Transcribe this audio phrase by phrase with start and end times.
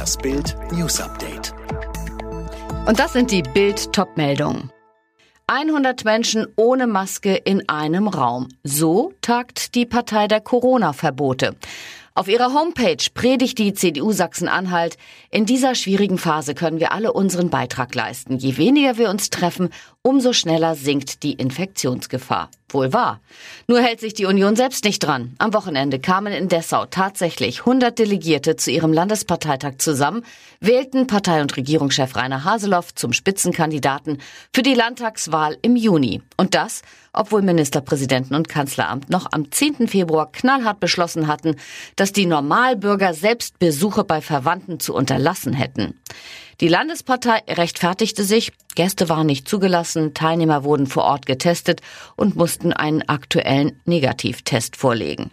[0.00, 1.52] Das Bild News Update.
[2.86, 4.72] Und das sind die Bild Topmeldungen.
[5.46, 8.48] 100 Menschen ohne Maske in einem Raum.
[8.64, 11.54] So tagt die Partei der Corona-Verbote.
[12.14, 14.96] Auf ihrer Homepage predigt die CDU Sachsen-Anhalt,
[15.30, 18.38] in dieser schwierigen Phase können wir alle unseren Beitrag leisten.
[18.38, 19.68] Je weniger wir uns treffen,
[20.02, 22.50] umso schneller sinkt die Infektionsgefahr.
[22.72, 23.20] Wohl wahr.
[23.66, 25.34] Nur hält sich die Union selbst nicht dran.
[25.38, 30.24] Am Wochenende kamen in Dessau tatsächlich 100 Delegierte zu ihrem Landesparteitag zusammen,
[30.60, 34.18] wählten Partei- und Regierungschef Rainer Haseloff zum Spitzenkandidaten
[34.54, 36.22] für die Landtagswahl im Juni.
[36.36, 36.82] Und das,
[37.12, 39.88] obwohl Ministerpräsidenten und Kanzleramt noch am 10.
[39.88, 41.56] Februar knallhart beschlossen hatten,
[41.96, 45.98] dass die Normalbürger selbst Besuche bei Verwandten zu unterlassen hätten.
[46.60, 51.80] Die Landespartei rechtfertigte sich, Gäste waren nicht zugelassen, Teilnehmer wurden vor Ort getestet
[52.16, 55.30] und mussten einen aktuellen Negativtest vorlegen.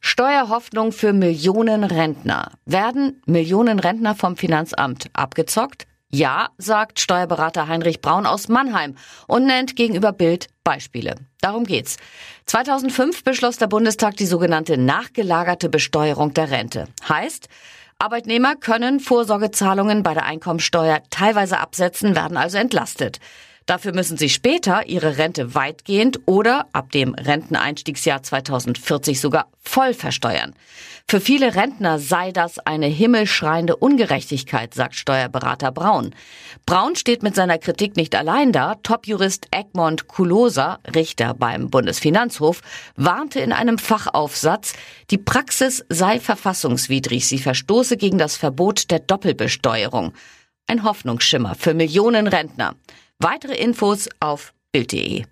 [0.00, 2.52] Steuerhoffnung für Millionen Rentner.
[2.64, 5.86] Werden Millionen Rentner vom Finanzamt abgezockt?
[6.08, 8.94] Ja, sagt Steuerberater Heinrich Braun aus Mannheim
[9.26, 11.16] und nennt gegenüber Bild Beispiele.
[11.40, 11.96] Darum geht's.
[12.46, 16.86] 2005 beschloss der Bundestag die sogenannte nachgelagerte Besteuerung der Rente.
[17.06, 17.48] Heißt,
[17.98, 23.20] Arbeitnehmer können Vorsorgezahlungen bei der Einkommensteuer teilweise absetzen, werden also entlastet.
[23.66, 30.54] Dafür müssen sie später ihre Rente weitgehend oder ab dem Renteneinstiegsjahr 2040 sogar voll versteuern.
[31.08, 36.14] Für viele Rentner sei das eine himmelschreiende Ungerechtigkeit, sagt Steuerberater Braun.
[36.64, 38.76] Braun steht mit seiner Kritik nicht allein da.
[38.76, 42.60] Topjurist Egmont Kulosa, Richter beim Bundesfinanzhof,
[42.94, 44.74] warnte in einem Fachaufsatz,
[45.10, 50.12] die Praxis sei verfassungswidrig, sie verstoße gegen das Verbot der Doppelbesteuerung.
[50.68, 52.74] Ein Hoffnungsschimmer für Millionen Rentner.
[53.18, 55.24] Weitere Infos auf Bild.de.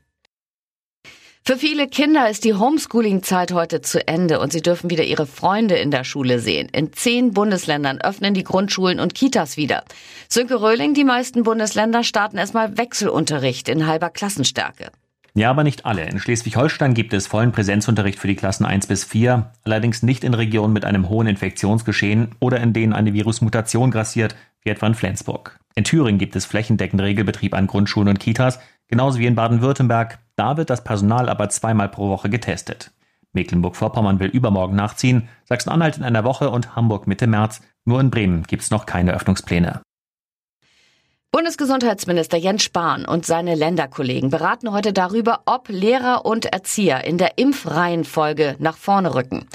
[1.46, 5.74] Für viele Kinder ist die Homeschooling-Zeit heute zu Ende und sie dürfen wieder ihre Freunde
[5.74, 6.70] in der Schule sehen.
[6.70, 9.84] In zehn Bundesländern öffnen die Grundschulen und Kitas wieder.
[10.30, 14.90] Sönke Röhling, die meisten Bundesländer starten erstmal Wechselunterricht in halber Klassenstärke.
[15.34, 16.08] Ja, aber nicht alle.
[16.08, 20.32] In Schleswig-Holstein gibt es vollen Präsenzunterricht für die Klassen 1 bis 4, allerdings nicht in
[20.32, 25.58] Regionen mit einem hohen Infektionsgeschehen oder in denen eine Virusmutation grassiert, wie etwa in Flensburg.
[25.76, 28.58] In Thüringen gibt es flächendeckend Regelbetrieb an Grundschulen und Kitas,
[28.88, 30.18] genauso wie in Baden-Württemberg.
[30.36, 32.92] Da wird das Personal aber zweimal pro Woche getestet.
[33.32, 37.60] Mecklenburg-Vorpommern will übermorgen nachziehen, Sachsen-Anhalt in einer Woche und Hamburg Mitte März.
[37.84, 39.82] Nur in Bremen gibt's noch keine Öffnungspläne.
[41.32, 47.38] Bundesgesundheitsminister Jens Spahn und seine Länderkollegen beraten heute darüber, ob Lehrer und Erzieher in der
[47.38, 49.48] Impfreihenfolge nach vorne rücken.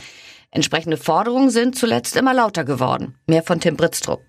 [0.51, 3.15] Entsprechende Forderungen sind zuletzt immer lauter geworden.
[3.27, 4.21] Mehr von Tim Britztrup.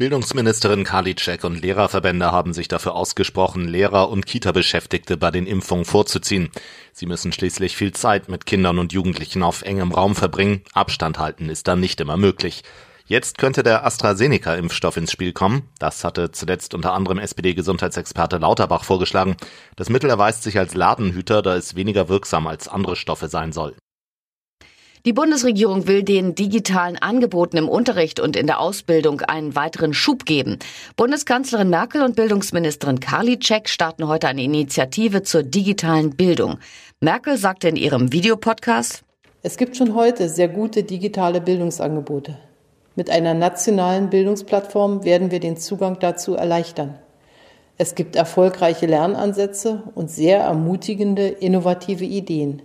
[0.00, 6.48] Bildungsministerin Karliczek und Lehrerverbände haben sich dafür ausgesprochen, Lehrer und Kita-Beschäftigte bei den Impfungen vorzuziehen.
[6.94, 10.62] Sie müssen schließlich viel Zeit mit Kindern und Jugendlichen auf engem Raum verbringen.
[10.72, 12.62] Abstand halten ist dann nicht immer möglich.
[13.04, 15.68] Jetzt könnte der AstraZeneca-Impfstoff ins Spiel kommen.
[15.78, 19.36] Das hatte zuletzt unter anderem SPD-Gesundheitsexperte Lauterbach vorgeschlagen.
[19.76, 23.76] Das Mittel erweist sich als Ladenhüter, da es weniger wirksam als andere Stoffe sein soll.
[25.06, 30.26] Die Bundesregierung will den digitalen Angeboten im Unterricht und in der Ausbildung einen weiteren Schub
[30.26, 30.58] geben.
[30.96, 36.58] Bundeskanzlerin Merkel und Bildungsministerin Karliczek starten heute eine Initiative zur digitalen Bildung.
[37.00, 39.02] Merkel sagte in ihrem Videopodcast,
[39.42, 42.36] Es gibt schon heute sehr gute digitale Bildungsangebote.
[42.94, 46.98] Mit einer nationalen Bildungsplattform werden wir den Zugang dazu erleichtern.
[47.78, 52.60] Es gibt erfolgreiche Lernansätze und sehr ermutigende, innovative Ideen.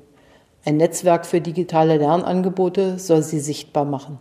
[0.65, 4.17] Ein Netzwerk für digitale Lernangebote soll sie sichtbar machen.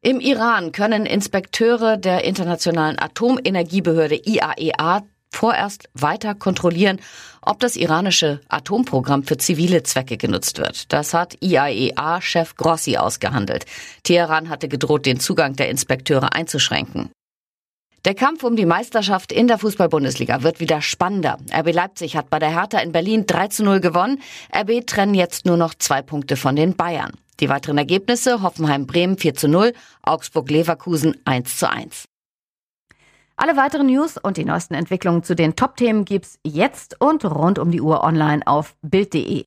[0.00, 7.00] Im Iran können Inspekteure der Internationalen Atomenergiebehörde IAEA e vorerst weiter kontrollieren,
[7.42, 10.92] ob das iranische Atomprogramm für zivile Zwecke genutzt wird.
[10.92, 13.66] Das hat IAEA-Chef Grossi ausgehandelt.
[14.02, 17.10] Teheran hatte gedroht, den Zugang der Inspekteure einzuschränken.
[18.06, 21.36] Der Kampf um die Meisterschaft in der Fußball-Bundesliga wird wieder spannender.
[21.52, 24.22] RB Leipzig hat bei der Hertha in Berlin 3 zu 0 gewonnen.
[24.56, 27.12] RB trennen jetzt nur noch zwei Punkte von den Bayern.
[27.40, 32.06] Die weiteren Ergebnisse Hoffenheim-Bremen 4 zu 0, Augsburg-Leverkusen 1 zu 1.
[33.36, 37.70] Alle weiteren News und die neuesten Entwicklungen zu den Top-Themen gibt's jetzt und rund um
[37.70, 39.44] die Uhr online auf Bild.de.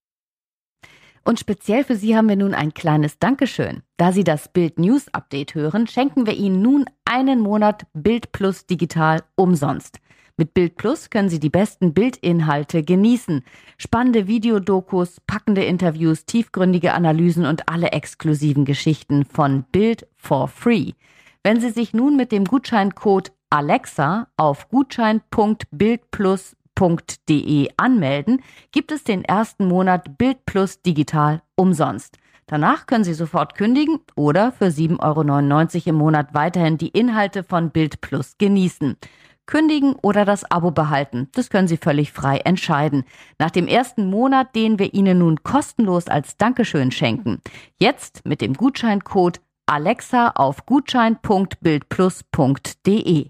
[1.26, 3.82] Und speziell für Sie haben wir nun ein kleines Dankeschön.
[3.98, 8.66] Da Sie das Bild News Update hören, schenken wir Ihnen nun einen Monat Bild Plus
[8.66, 10.00] digital umsonst.
[10.36, 13.44] Mit Bild Plus können Sie die besten Bildinhalte genießen.
[13.78, 20.94] Spannende Videodokus, packende Interviews, tiefgründige Analysen und alle exklusiven Geschichten von Bild for Free.
[21.44, 29.68] Wenn Sie sich nun mit dem Gutscheincode Alexa auf gutschein.bildplus.de anmelden, gibt es den ersten
[29.68, 32.18] Monat Bild Plus digital umsonst.
[32.48, 37.72] Danach können Sie sofort kündigen oder für 7,99 Euro im Monat weiterhin die Inhalte von
[37.72, 38.98] Bild Plus genießen.
[39.46, 43.04] Kündigen oder das Abo behalten, das können Sie völlig frei entscheiden.
[43.40, 47.42] Nach dem ersten Monat, den wir Ihnen nun kostenlos als Dankeschön schenken.
[47.78, 53.28] Jetzt mit dem Gutscheincode Alexa auf gutschein.bildplus.de.